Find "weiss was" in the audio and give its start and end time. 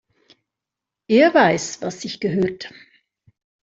1.31-2.01